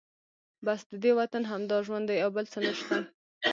بس 0.65 0.79
ددې 0.91 1.11
وطن 1.19 1.43
همدا 1.51 1.77
ژوند 1.85 2.05
دی 2.09 2.17
او 2.25 2.29
بل 2.35 2.45
څه 2.53 2.59
نشته. 2.67 2.95